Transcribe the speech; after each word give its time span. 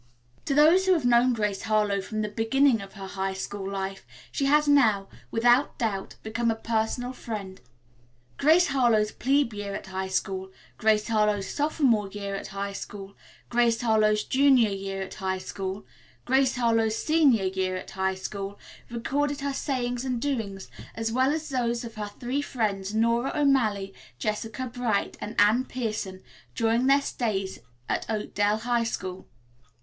To 0.45 0.55
those 0.55 0.87
who 0.87 0.93
have 0.93 1.05
known 1.05 1.31
Grace 1.33 1.61
Harlowe 1.61 2.01
from 2.01 2.23
the 2.23 2.27
beginning 2.27 2.81
of 2.81 2.93
her 2.93 3.05
high 3.05 3.35
school 3.35 3.69
life 3.69 4.03
she 4.31 4.45
has 4.45 4.67
now, 4.67 5.07
without 5.29 5.77
doubt, 5.77 6.15
become 6.23 6.49
a 6.49 6.55
personal 6.55 7.13
friend. 7.13 7.61
"Grace 8.37 8.69
Harlowe's 8.69 9.11
Plebe 9.11 9.53
Year 9.53 9.75
at 9.75 9.85
High 9.85 10.07
School," 10.07 10.51
"Grace 10.79 11.07
Harlowe's 11.07 11.47
Sophomore 11.47 12.07
Year 12.07 12.33
at 12.33 12.47
High 12.47 12.73
School," 12.73 13.15
"Grace 13.47 13.81
Harlowe's 13.81 14.23
Junior 14.23 14.71
Year 14.71 15.03
at 15.03 15.13
High 15.13 15.37
School," 15.37 15.85
"Grace 16.25 16.55
Harlowe's 16.55 16.97
Senior 16.97 17.45
Year 17.45 17.75
at 17.77 17.91
High 17.91 18.15
School" 18.15 18.57
recorded 18.89 19.41
her 19.41 19.53
sayings 19.53 20.03
and 20.03 20.19
doings 20.19 20.67
as 20.95 21.11
well 21.11 21.31
as 21.31 21.47
those 21.49 21.83
of 21.83 21.93
her 21.93 22.09
three 22.19 22.41
friends, 22.41 22.95
Nora 22.95 23.33
O'Malley, 23.35 23.93
Jessica 24.17 24.65
Bright 24.65 25.15
and 25.21 25.35
Anne 25.39 25.65
Pierson 25.65 26.23
during 26.55 26.87
their 26.87 27.01
student 27.01 27.31
days 27.43 27.59
at 27.87 28.09
Oakdale 28.09 28.57
High 28.57 28.83
School. 28.85 29.27